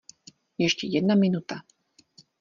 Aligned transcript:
Ještě 0.57 0.87
jedna 0.89 1.15
minuta. 1.15 1.55